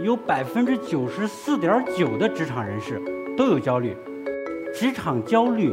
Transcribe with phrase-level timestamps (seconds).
[0.00, 3.00] 有百分之九十四点九的职场人士
[3.36, 3.96] 都有焦虑。
[4.74, 5.72] 职场焦虑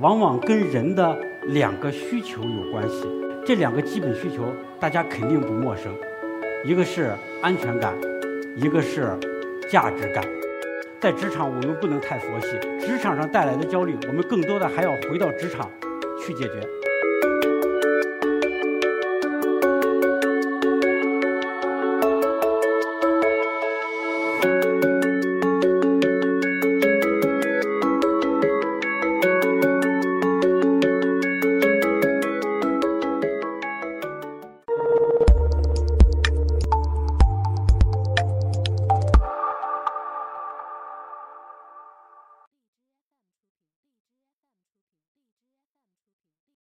[0.00, 1.16] 往往跟人的
[1.48, 3.06] 两个需求有关系，
[3.44, 4.44] 这两个基本需求
[4.80, 5.92] 大家肯定不陌生，
[6.64, 7.12] 一个是
[7.42, 7.94] 安全感，
[8.56, 9.16] 一个是
[9.70, 10.24] 价值感。
[11.00, 15.70] 在职场，我们不能太佛系，职场上带来的焦虑，我们更多的还要回到职场
[16.20, 16.60] 去解决。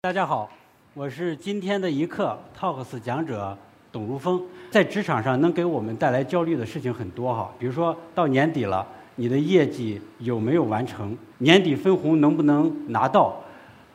[0.06, 0.48] 大家好，
[0.94, 3.58] 我是今天的一课 Talks 讲者
[3.90, 4.40] 董如峰。
[4.70, 11.18] 在职场上能给我们带来焦虑的事情很多哈，比如说到年底了，你的业绩有没有完成？
[11.38, 13.34] 年底分红能不能拿到？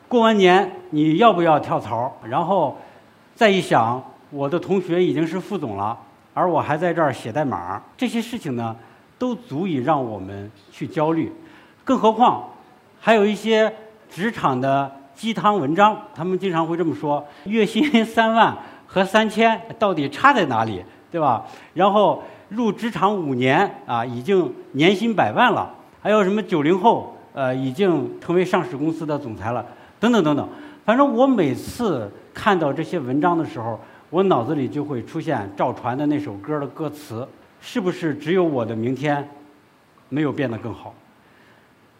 [0.06, 2.14] 过完年你要不要跳槽？
[2.28, 2.76] 然后
[3.34, 5.98] 再一想，我的同学已经是副总了，
[6.34, 8.76] 而我还在这儿写代码，这些事情呢，
[9.18, 11.32] 都足以让我们去焦虑。
[11.82, 12.50] 更何况
[13.00, 13.74] 还有一些
[14.10, 14.92] 职场的。
[15.22, 21.46] 鸡汤文章，他们经常会这么说：月薪 三万和三千到底差在哪里，对吧？
[21.74, 25.72] 然后入职场五年啊，已经年薪百万了。
[26.00, 29.64] 还有什么九零后，呃，已经成为上市公司的总裁了，
[30.00, 30.48] 等等等等。
[30.84, 33.78] 反正我每次看到这些文章的时候，
[34.10, 37.24] 我脑子里就会出现赵传的那首歌的歌词：
[37.60, 39.30] 是不是只有我的明天
[40.08, 40.92] 没有变得更好？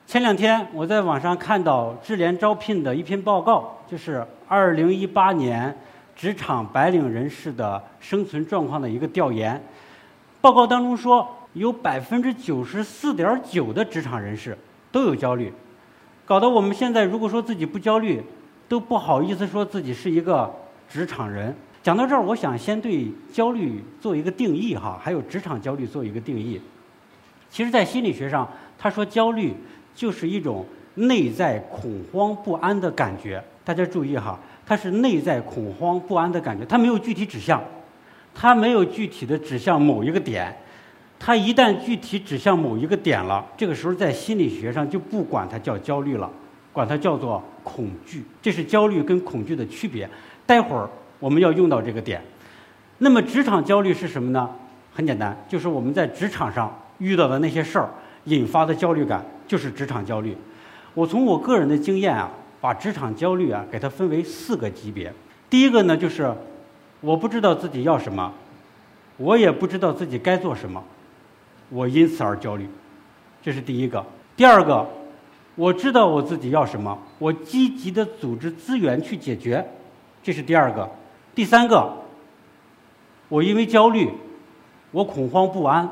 [0.06, 5.75] 前两天我在网上看到智联招聘的一篇报告，就是二零一八年
[6.14, 9.62] 职场白领人士的生存状况的一个调研。
[10.42, 14.58] 报告当中说，有百分之九十四点九的职场人士
[14.91, 15.50] 都有焦虑，
[16.27, 18.23] 搞得我们现在如果说自己不焦虑，
[18.68, 20.52] 都不好意思说自己是一个
[20.91, 21.55] 职场人。
[21.83, 26.61] 讲到这儿，我想先对焦虑做一个定义哈，还有职场焦虑做一个定义。
[27.48, 28.46] 其实，在心理学上，
[28.77, 29.55] 他说焦虑。
[29.95, 30.64] 就是一种
[30.95, 37.63] 内在恐慌不安的感觉，大家注意哈，它是内在恐慌不安的感觉，它没有具体指向，
[38.35, 40.55] 它没有具体的指向某一个点，
[41.19, 46.30] 它一旦具体指向某一个点了，这个时候在心理学上就不管它叫焦虑了，
[46.73, 50.09] 管它叫做恐惧，这是焦虑跟恐惧的区别。
[50.45, 50.89] 待会儿
[51.19, 52.20] 我们要用到这个点。
[52.98, 54.51] 那么职场焦虑是什么呢？
[54.92, 57.89] 很简单，就是我们在职场上遇到的那些事儿
[58.24, 59.24] 引发的焦虑感。
[59.52, 60.35] 就是职场焦虑，
[60.95, 65.13] 我从我个人的经验啊，把职场焦虑啊给它分为四个级别。
[65.51, 66.35] 第一个呢，就是
[67.02, 68.33] 我不知道自己要什么，
[69.18, 70.83] 我也不知道自己该做什么，
[71.68, 72.67] 我因此而焦虑，
[73.42, 74.02] 这是第一个。
[74.35, 74.89] 第二个，
[75.55, 79.62] 我知道我自己要什么，我积极的组织资源去解决，
[80.23, 80.89] 这是第二个。
[81.35, 81.92] 第三个，
[83.29, 84.11] 我因为焦虑，
[84.92, 85.86] 我恐慌不安，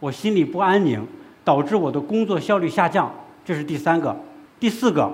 [0.00, 1.08] 我心里不安宁。
[1.44, 3.12] 导致我的工作效率下降，
[3.44, 4.16] 这是第三个。
[4.58, 5.10] 第四个，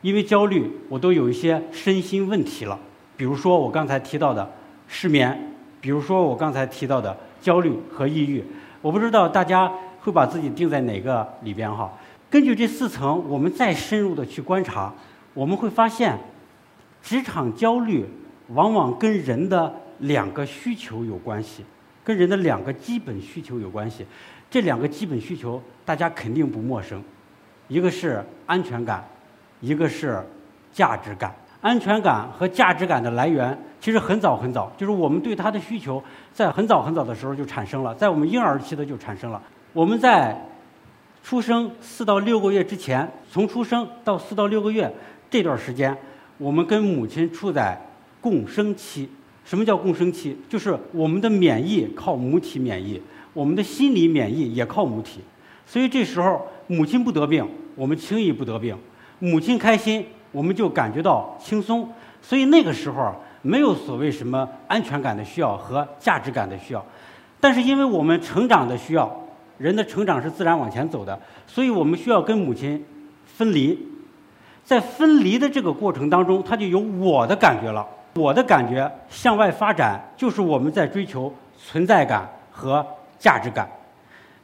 [0.00, 2.78] 因为焦虑，我都有一些身心问题了，
[3.16, 4.50] 比如说我刚才提到的
[4.88, 8.44] 失眠，比如说我刚才提到的焦虑和抑郁。
[8.80, 11.92] 我不知道大家会把自己定在哪个里边哈？
[12.28, 14.92] 根据这四层，我们再深入的去观察，
[15.34, 16.18] 我们会发现，
[17.00, 18.04] 职场焦虑
[18.48, 21.64] 往往跟人的两个需求有关系，
[22.04, 24.06] 跟人的两个基本需求有关系。
[24.50, 27.02] 这两个基本需求大家肯定不陌生，
[27.68, 29.02] 一个是安全感，
[29.60, 30.22] 一个是
[30.72, 31.34] 价值感。
[31.62, 36.02] 安全感和价值感的来源其实很早很早，就是我们对它的需求
[36.32, 39.40] 在很早很早的时候就产生了，在我们婴儿期的就产生了。
[39.72, 40.36] 我们在
[41.22, 44.92] 出生四到六个月之前，从出生到四到六个月
[45.30, 45.96] 这段时间，
[46.36, 47.80] 我们跟母亲处在
[48.20, 49.08] 共生期。
[49.44, 50.36] 什么叫共生期？
[50.48, 53.00] 就是我们的免疫靠母体免疫。
[53.34, 55.20] 我们的心理免疫也靠母体，
[55.64, 57.42] 所以这时候母亲不得病，
[57.74, 58.76] 我们轻易不得病；
[59.20, 61.88] 母亲开心，我们就感觉到轻松。
[62.20, 63.10] 所以那个时候
[63.40, 66.84] 没有所谓什么安全感的需要和价值感的需要，
[67.40, 69.10] 但是因为我们成长的需要，
[69.56, 72.84] 人的成长是自然往前走的，所以我们需要跟母亲
[73.24, 73.78] 分离。
[74.62, 77.84] 在分离的这个过程当中，他就有我的感觉了。
[78.14, 82.84] 我的感觉向外发展，就是我们在追求存在感和。
[83.22, 83.70] 价值感，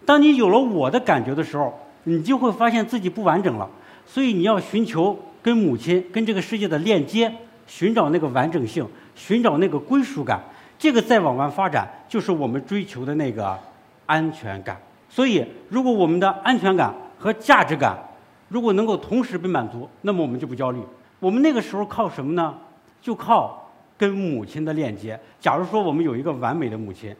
[0.07, 3.69] 当你有了我的感觉的时候，你就会发现自己不完整了。
[4.07, 7.29] 所以你要寻求跟母亲、跟这个世界的链接，
[7.67, 8.87] 寻找那个完整性，
[9.17, 10.41] 寻找那个归属感。
[10.79, 13.59] 这个再往外发展，就是我们追求的那个
[14.07, 14.77] 安全感。
[15.11, 17.99] 所以，如果我们的安全感和价值感
[18.47, 20.81] 如果能够同时被满足，那么我们就不焦虑。
[21.19, 22.55] 我们那个时候靠什么呢？
[23.01, 25.19] 就靠跟母亲的链接。
[25.41, 27.15] 假如说我们有一个完美的母亲，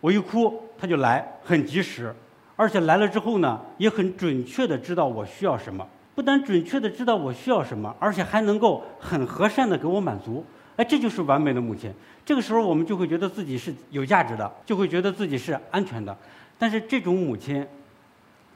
[0.00, 2.14] 我一哭她就来，很及时，
[2.56, 5.86] 而且来了之后呢，也很准确的知道我需要什么。
[6.14, 10.44] 不但准确的知道我需要什么，而且还能够很和善的给我满足。
[10.76, 11.92] 哎，这就是完美的母亲。
[12.26, 16.14] 这个时候我们就会觉得自己是有价值的，就会觉得自己是安全的。
[16.58, 17.66] 但是这种母亲，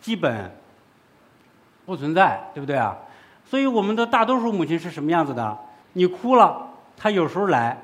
[0.01, 0.51] 基本
[1.87, 2.97] 不存在，对不对啊？
[3.47, 5.59] 所以我们的大多数母亲是什么样子的？
[5.95, 7.83] 你哭了，他有时候来，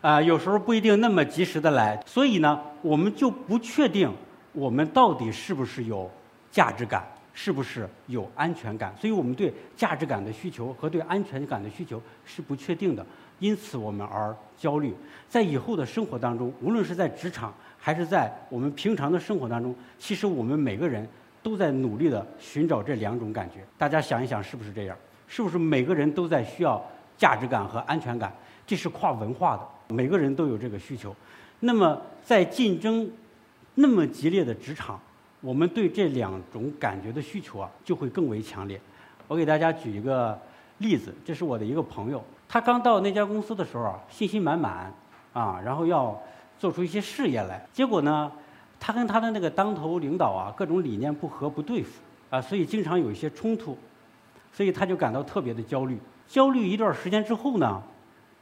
[0.00, 2.00] 啊，有时候不一定那么及时的来。
[2.06, 4.10] 所以呢，我们就不确定
[4.52, 6.10] 我们到底是不是有
[6.50, 8.94] 价值感，是不是有安全感。
[8.98, 13.04] 所以我们对价值感的需求和对安全感的需求是不确定的，
[13.38, 14.94] 因此我们而焦虑。
[15.28, 21.06] 在以后的生活当中，无论是在职场还是在我们平常的生活当中，其实我们每个人。
[21.40, 24.96] 都在努力的寻找这两种感觉，大家想一想，是不是这样？
[25.28, 26.84] 是不是每个人都在需要
[27.18, 28.32] 价值感和安全感？
[28.66, 31.14] 这是跨文化的，每个人都有这个需求。
[31.60, 33.10] 那么，在竞争
[33.74, 34.98] 那么激烈的职场，
[35.40, 38.80] 我们对这两种感觉的需求啊，就会更为强烈。
[39.26, 40.38] 我给大家举一个
[40.78, 44.92] 例子，这是我的一个朋友，他刚到那家公司的时候啊，信心满满
[45.32, 46.18] 啊，然后要
[46.58, 48.30] 做出一些事业来，结果呢？
[48.80, 52.00] 他跟他的那个当头领导啊，各种理念不合不对付
[52.30, 53.76] 啊，所以经常有一些冲突，
[54.52, 55.98] 所以他就感到特别的焦虑。
[56.28, 57.82] 焦虑一段时间之后呢，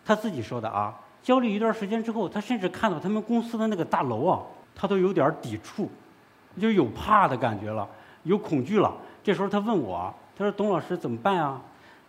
[0.05, 4.43] 他自己说的啊，焦虑一段时间之后，他甚至看到他们公司的那个大楼啊，
[4.75, 5.89] 他都有点抵触，
[6.61, 7.89] 就有怕的感觉了，
[8.25, 8.93] 有恐惧了。
[9.23, 11.63] 这时候他问我，他说：“董老师怎么办啊？”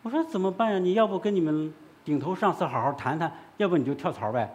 [0.03, 0.79] 我说：“怎么办呀？
[0.79, 4.49] 你要不跟你们顶头上司好好谈谈，要不你就跳槽呗。”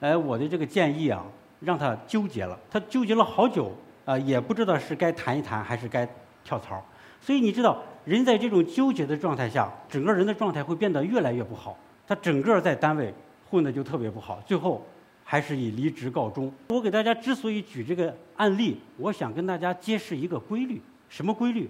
[0.00, 1.24] 哎，我的这个建议啊。
[1.62, 3.70] 让他纠结了，他纠结了好久，
[4.06, 6.08] 啊，也不知道是该谈一谈还是该
[6.42, 6.82] 跳槽。
[7.20, 11.76] 所以你知道，人在这种纠结的状态下，整个人的状态会变得越来越不好。
[12.06, 13.12] 他整个在单位
[13.48, 14.84] 混的就特别不好，最后
[15.24, 16.52] 还是以离职告终。
[16.68, 21.68] 我给大家之所以举这个案例，我想跟大家揭示一个规律：什么规律？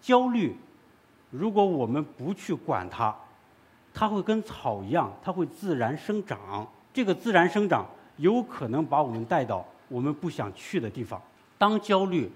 [0.00, 0.56] 焦虑，
[1.30, 3.14] 如果我们不去管它，
[3.92, 6.66] 它会跟草一样，它会自然生长。
[6.92, 7.86] 这个自然生长。
[8.18, 11.20] 有可能把我们带到我们不想去的地方。
[11.56, 12.30] 当焦虑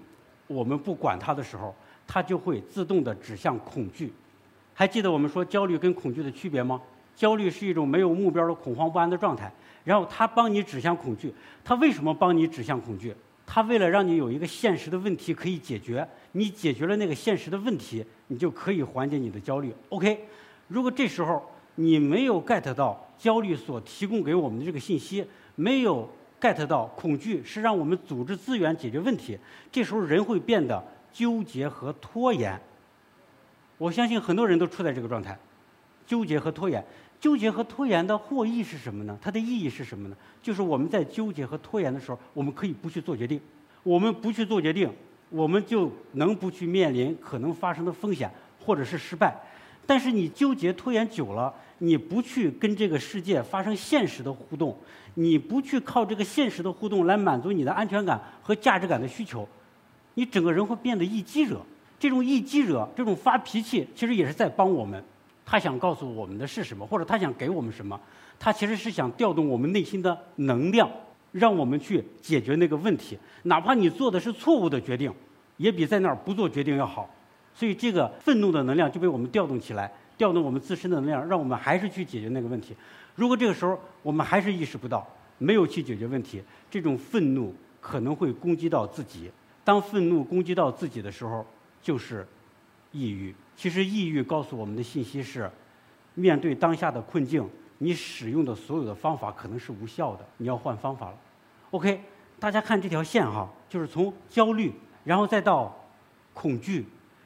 [0.47, 1.73] 我们不管它的时候，
[2.07, 4.11] 它就会自动的指向恐惧。
[4.73, 6.81] 还记得我们说焦虑跟恐惧的区别吗？
[7.15, 9.51] 焦虑是一种没有目标的恐慌不安的状态，
[9.83, 11.33] 然后它帮你指向恐惧。
[11.63, 13.13] 它为什么帮你指向恐惧？
[13.45, 16.07] 它为了让你有一个现实的问题可以解决。
[16.33, 19.73] 你解决了那个现实的问题，你就可以缓解你的焦虑。
[19.89, 20.25] OK，
[20.67, 21.43] 如果这时候
[21.75, 25.25] 你没有 get 到焦虑所提供给我们的这个信息。
[25.59, 26.07] 没有
[26.39, 29.35] get 到恐惧是让我们组织资源解决问题，
[29.71, 30.79] 这时候人会变得
[31.17, 32.61] 纠结和拖延。
[33.79, 35.35] 我相信很多人都处在这个状态，
[36.05, 36.85] 纠结和拖延。
[37.19, 39.17] 纠结和拖延的获益是什么呢？
[39.19, 40.15] 它的意义是什么呢？
[40.43, 43.41] 就是我们在纠结和拖延的时候，我们可以不去做决定。
[43.81, 44.93] 我们不去做决定，
[45.31, 48.31] 我们就能不去面临可能发生的风险
[48.63, 49.35] 或者是失败。
[49.87, 54.77] 但是你纠结拖延久了，你不去跟这个世界发生现实的互动。
[55.15, 59.47] 你不去靠这个现实的互动来满足你的安全感和价值感的需求，
[60.17, 61.61] 你整个人会变得易激惹。
[61.99, 65.01] 这种易激惹，这种发脾气，其实也是在帮我们。
[65.45, 67.99] 他想告诉我们的是什么，或者他想给我们什么？
[68.39, 70.89] 他其实是想调动我们内心的能量，
[71.31, 73.15] 让我们去解决那个问题。
[73.43, 75.13] 哪怕你做的是错误的决定，
[75.57, 77.07] 也比在那儿不做决定要好。
[77.53, 82.75] 所以，这个愤怒的能量就被我们调动起来，调动我们自身的能量，让我们还是去解决那个问题。
[83.13, 85.07] 如果这个时候我们还是意识不到，
[85.37, 89.31] 没有去解决问题，这种愤怒可能会攻击到自己。
[89.67, 91.45] 当愤怒攻击到自己的时候，
[91.81, 92.25] 就是
[92.93, 93.35] 抑郁。
[93.53, 95.51] 其实抑郁告诉我们的信息是：
[96.13, 97.45] 面对当下的困境，
[97.79, 101.17] 你使用的所有的方法可能是无效的，你要换方法了。
[101.71, 101.99] OK，
[102.39, 104.71] 大家看这条线哈，就是从焦虑，
[105.03, 105.75] 然后再到
[106.33, 106.85] 恐惧，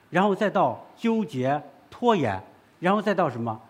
[0.10, 2.42] 然后再到纠结、拖延，
[2.80, 3.62] 然后再到什么？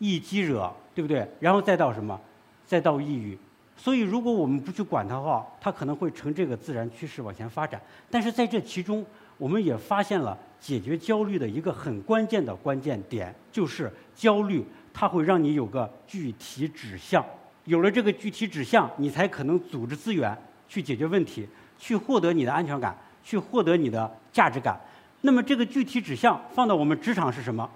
[0.00, 0.68] 易激惹。
[0.92, 1.26] 对不对？
[1.38, 2.20] 然后再到什么？
[2.66, 3.38] 再到抑郁。
[3.82, 7.80] 所以，如果我们不去管它的话，它可能会呈这个自然趋势往前发展。
[8.10, 9.02] 但是在这其中，
[9.38, 17.24] 我们也发现了解决焦虑的一个很关键的关键点，就是焦虑它会让你有个具体指向。
[17.64, 20.36] 有了这个具体指向，你才可能组织资源
[20.68, 22.94] 去解决问题，去获得你的安全感，
[23.24, 24.78] 去获得你的价值感。
[25.22, 27.66] 那么，这个具体指向放到我们职场是什么？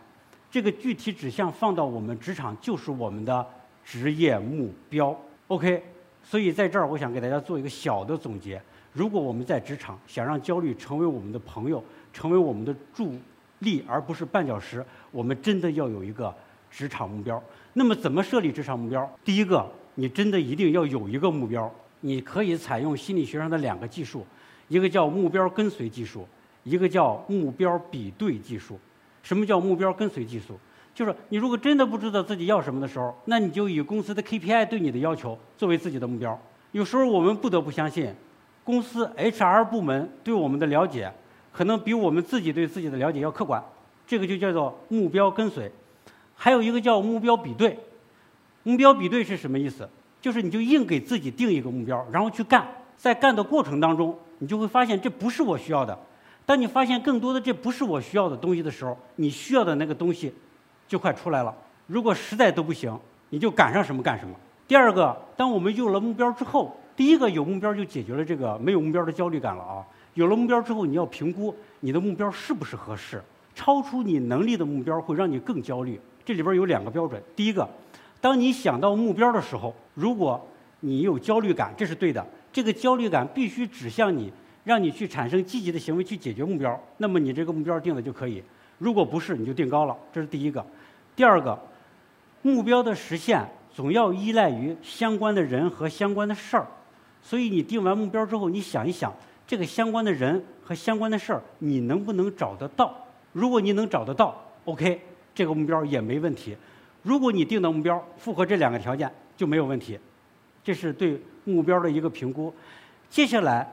[0.51, 3.47] 这个具体指向放到我们职场就是我们的
[3.83, 5.19] 职业目标。
[5.49, 5.83] OK，
[6.25, 8.61] 所以在这儿，我想给大家做一个小的总结：
[8.93, 13.13] 如果我们在职场想让焦虑成为我们的朋友，成为我们的助
[13.61, 16.35] 力，而不是绊脚石，我们真的要有一个
[16.71, 17.41] 职场目标。
[17.75, 19.19] 那么，怎么设立职场目标？
[19.25, 21.73] 第一个，你真的一定要有一个目标。
[22.01, 24.27] 你可以采用心理学上的两个技术，
[24.69, 26.27] 一个叫目标跟随技术，
[26.63, 28.79] 一个叫目标比对技术。
[29.23, 30.59] 什么叫目标跟随技术？
[30.95, 36.41] 就是你如果真的不知道自己要什么的时候，那你就以公司的 KPI 对你的要求作为自己的目标。
[36.73, 38.15] 有时候我们不得不相信，
[38.63, 41.13] 公司 HR 部门对我们的了解，
[41.53, 43.63] 可能比我们自己对自己的了解要客观。
[44.07, 45.71] 这个就叫做目标跟随。
[46.35, 47.79] 还有一个叫目标比对。
[48.63, 49.89] 目标比对是什么意思？
[50.21, 55.99] 就是你就硬给自己定一个目标，然后去干，在干的过程当中，你就会发现这不是我需要的。
[56.47, 60.33] 当你发现更多的这不是我需要的东西的时候，你需要的那个东西
[60.87, 61.55] 就快出来了。
[61.87, 62.99] 如果实在都不行，
[63.31, 64.35] 你就赶上什么干什么。
[64.67, 69.85] 第二个，当我们有了目标之后，第一个有目标就解决了这个没有目标的焦虑感了啊。
[70.15, 73.23] 有了目标之后，你要评估你的目标是不是合适，
[73.55, 76.01] 超出你能力的目标会让你更焦虑。
[76.25, 77.69] 这里边有两个标准，第一个。
[78.21, 80.41] 当你想到目标的时候，如果
[80.81, 82.25] 你有焦虑感，这是对的。
[82.51, 86.81] 这个焦虑感必须指向你，让你去产生积极的行为去解决目标。
[86.99, 88.43] 那么你这个目标定的就可以。
[88.79, 89.97] 如果不是，你就定高了。
[90.13, 90.65] 这是第一个。
[91.17, 91.59] 第二个，
[92.43, 96.67] 目标的实现总要依赖于相关的人和相关的事儿。
[97.23, 99.13] 所以你定完目标之后，你想一想，
[99.47, 102.95] 这个相关的人和相关的事儿，你能不能找得到？
[103.33, 105.01] 如果你能找得到，OK，
[105.35, 106.57] 这个目标也没问题。
[107.03, 109.99] 如果你定的目标符合这两个条件，就没有问题。
[110.63, 112.53] 这是对目标的一个评估。
[113.09, 113.67] 接下来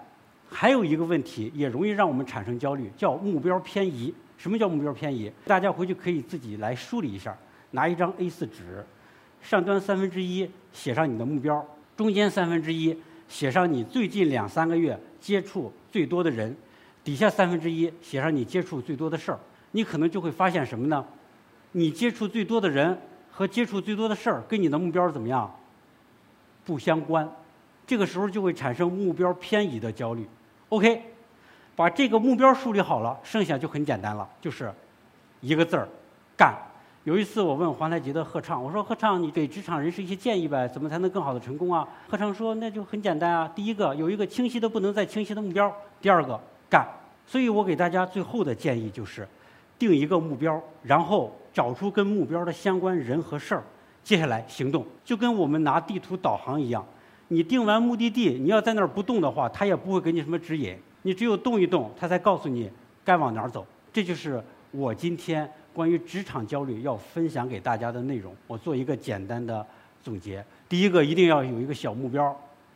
[0.50, 4.13] 还有一个问题，也容易让我们产生焦虑，叫目标偏移。
[4.41, 5.31] 什么叫目标偏移？
[5.45, 7.38] 大家回去可以自己来梳理一下。
[7.69, 8.83] 拿一张 A4 纸，
[9.39, 11.63] 上端三分之一写上你的目标，
[11.95, 12.98] 中间三分之一
[13.29, 16.57] 写上你最近两三个月接触最多的人，
[17.03, 19.39] 底下三分之一写上你接触最多的事儿。
[19.74, 21.05] 你可能就会发现什么呢？
[21.74, 22.98] 你接触最多的人。
[23.33, 25.50] 和接触最多的事儿跟你的目标怎么样？
[26.65, 27.27] 不相关，
[27.88, 30.27] 这个时候就会产生目标偏移的焦虑。
[30.67, 31.01] OK，
[31.75, 34.71] 把这个目标梳理好了，剩下就很简单了，就是
[35.39, 35.87] 一个字儿
[36.37, 36.55] 干。
[37.03, 41.87] 有一次我问皇太极的贺畅，我说贺畅，你给职场人士一些建议呗，怎么才能更好的成功啊？
[42.09, 46.87] 贺畅说那就很简单啊，第一个有一个清晰的不能再清晰的目标，第二个干。
[47.25, 49.27] 所以我给大家最后的建议就是。
[49.79, 53.63] 定一个目标，然后找出跟目标的相关人和事儿，
[54.03, 56.85] 接下来行动，就跟我们拿地图导航一样。
[57.29, 60.77] 你定完目的地，你要在那儿不动的话，它也不会给你什么指引。
[61.03, 62.70] 你只有动一动，他才告诉你
[63.03, 63.65] 该往哪儿走。
[63.91, 64.41] 这就是
[64.72, 68.36] 我今天关于职场焦虑要分享给大家的内容。
[68.48, 69.65] 我做一个简单的
[70.03, 72.36] 总结：第一个，一定要有一个小目标，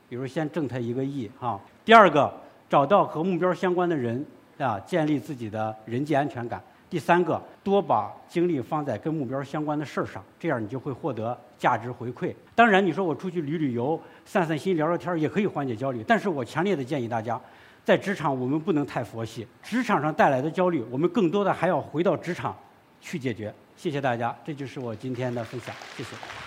[0.10, 2.34] 比如先挣他一个亿哈；第二个，
[2.70, 4.26] 找到和目标相关的人
[4.58, 6.62] 啊，建立自己的人际安全感。
[6.90, 12.34] 第三个，多把精力放在跟目标相关的事儿上，这样你就会获得价值回馈。
[12.54, 17.42] 当然，你说我出去旅旅游、散散心、聊聊天也可以缓解焦虑，但是我强烈的建议大家，
[17.86, 19.48] 在职场我们不能太佛系。
[19.62, 22.58] 职场上带来的焦虑，我们更多的还要回到职场
[23.00, 23.54] 去解决。
[23.78, 26.45] 谢谢大家，这就是我今天的分享，谢谢。